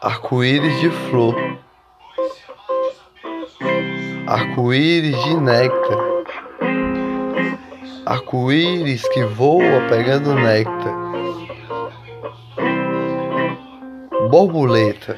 [0.00, 1.34] arco-íris de flor,
[4.26, 5.98] arco-íris de néctar,
[8.06, 10.94] arco-íris que voa pegando néctar,
[14.30, 15.16] borboleta,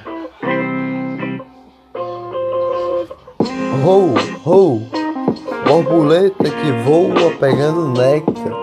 [3.83, 4.15] rou,
[4.45, 4.83] rou,
[5.67, 8.63] borboleta que voa pegando néctar.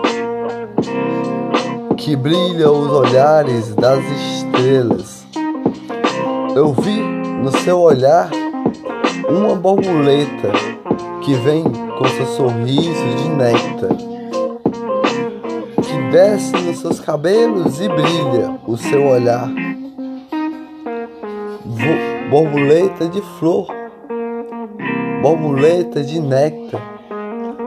[1.96, 5.19] Que brilha os olhares das estrelas.
[6.54, 8.28] Eu vi no seu olhar
[9.28, 10.50] uma borboleta
[11.22, 13.96] que vem com seu sorriso de néctar,
[15.82, 19.48] que desce nos seus cabelos e brilha o seu olhar.
[22.28, 23.66] Borboleta de flor,
[25.22, 26.80] borboleta de néctar,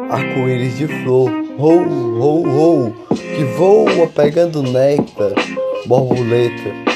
[0.10, 1.84] arco-íris de flor, rou,
[2.18, 5.32] rou, rou, que voa pegando néctar,
[5.86, 6.93] borboleta,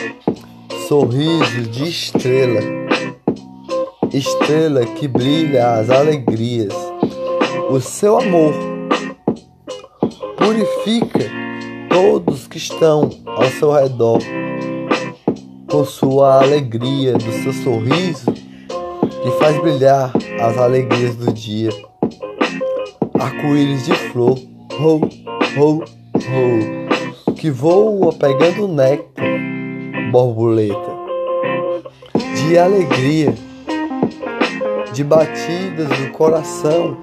[0.87, 2.61] sorriso de estrela,
[4.13, 6.73] estrela que brilha as alegrias.
[7.69, 8.53] O seu amor
[10.37, 11.29] purifica
[11.89, 14.19] todos que estão ao seu redor
[15.69, 21.71] com sua alegria, do seu sorriso que faz brilhar as alegrias do dia.
[23.19, 24.39] Arco-íris de flor,
[24.79, 25.01] rou,
[25.57, 29.26] rou, rou, que voa pegando néctar,
[30.17, 30.97] borboleta,
[32.35, 33.35] de alegria,
[34.91, 36.97] de batidas do coração,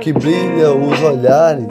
[0.00, 1.68] que brilha os olhares,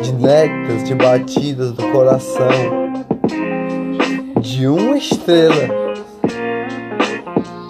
[0.00, 2.94] de néctar, de batidas do coração
[4.40, 5.74] de uma estrela,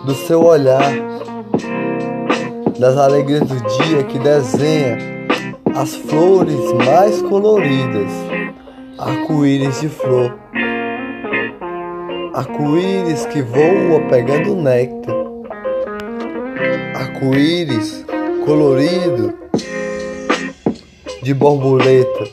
[0.04, 0.92] do seu olhar,
[2.78, 4.98] das alegrias do dia que desenha
[5.74, 8.12] as flores mais coloridas,
[8.98, 10.45] arco-íris de flor,
[12.36, 15.14] arco-íris que voa pegando néctar,
[16.94, 18.04] arco-íris
[18.44, 19.32] colorido
[21.22, 22.28] de borboleta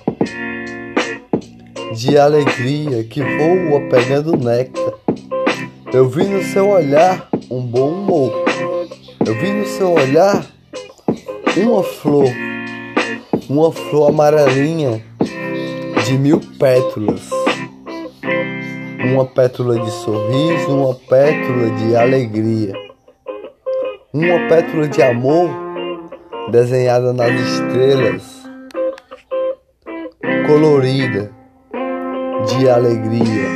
[1.95, 4.93] de alegria que voa pegando néctar.
[5.93, 8.43] Eu vi no seu olhar um bom humor.
[9.25, 10.45] Eu vi no seu olhar
[11.55, 12.27] uma flor,
[13.47, 15.01] uma flor amarelinha
[16.05, 17.42] de mil pétalas.
[19.03, 22.73] Uma pétala de sorriso, uma pétala de alegria.
[24.13, 25.49] Uma pétala de amor
[26.49, 28.43] desenhada nas estrelas,
[30.47, 31.31] colorida
[32.47, 33.49] de alegria,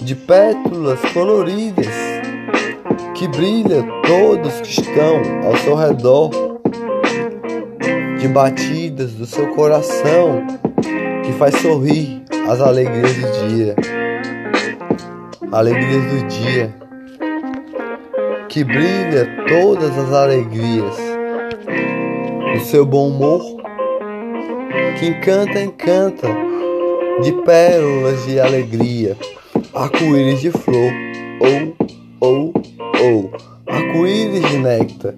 [0.00, 2.10] de pétalas coloridas
[3.14, 6.30] que brilha todos que estão ao seu redor,
[8.18, 10.46] de batidas do seu coração
[11.24, 13.76] que faz sorrir as alegrias do dia,
[15.52, 16.74] alegrias do dia
[18.48, 20.96] que brilha todas as alegrias,
[22.56, 23.40] o seu bom humor
[24.98, 26.28] que encanta, encanta
[27.22, 29.16] de pérolas de alegria,
[29.74, 30.92] arco-íris de flor,
[31.40, 31.76] ou,
[32.20, 32.54] ou,
[33.02, 33.30] ou,
[33.68, 35.14] arco-íris de néctar,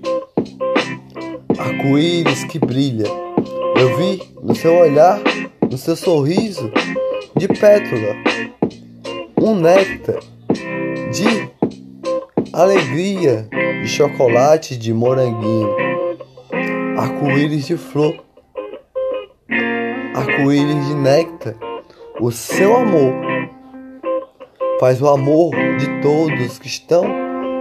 [1.59, 3.07] arco-íris que brilha.
[3.77, 5.21] Eu vi no seu olhar,
[5.71, 6.71] no seu sorriso
[7.37, 8.15] de pétala,
[9.43, 10.21] um néctar
[11.11, 11.51] de
[12.53, 13.49] alegria,
[13.83, 15.75] de chocolate de moranguinho,
[16.97, 18.23] arco-íris de flor,
[20.15, 21.55] arco-íris de néctar
[22.21, 23.13] o seu amor
[24.79, 27.05] faz o amor de todos que estão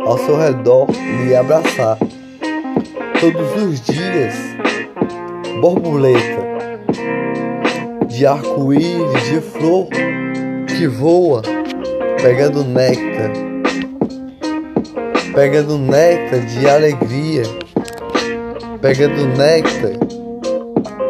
[0.06, 0.88] ao seu redor
[1.26, 1.98] lhe abraçar.
[3.20, 4.36] Todos os dias,
[5.60, 6.42] borboleta
[8.08, 9.88] de arco-íris, de flor
[10.68, 11.42] que voa,
[12.22, 13.32] pegando néctar,
[15.34, 17.44] pegando néctar de alegria,
[18.80, 19.94] pegando néctar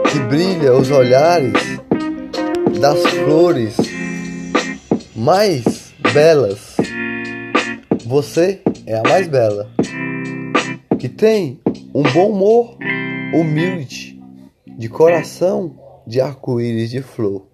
[0.09, 1.51] que brilha os olhares
[2.79, 3.75] das flores
[5.13, 6.77] mais belas.
[8.05, 9.69] Você é a mais bela,
[10.97, 11.59] que tem
[11.93, 12.77] um bom humor,
[13.33, 14.17] humilde,
[14.65, 15.75] de coração
[16.07, 17.50] de arco-íris de flor.